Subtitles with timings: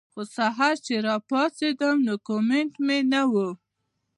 [0.13, 3.47] خو سحر چې راپاسېدم نو کمنټ مې نۀ وۀ